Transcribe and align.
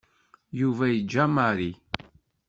Yuba 0.59 0.85
yeǧǧa 0.89 1.25
Mary. 1.35 1.71